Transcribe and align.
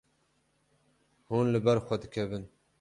Hûn 1.29 1.47
li 1.53 1.59
ber 1.65 1.77
xwe 1.85 1.95
dikevin. 2.01 2.43